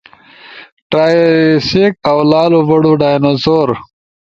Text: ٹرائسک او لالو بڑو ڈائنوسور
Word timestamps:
ٹرائسک 0.89 1.93
او 2.09 2.17
لالو 2.31 2.61
بڑو 2.69 2.93
ڈائنوسور 3.01 3.67